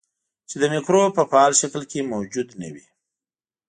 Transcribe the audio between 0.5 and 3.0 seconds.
د مکروب په فعال شکل کې موجود نه وي.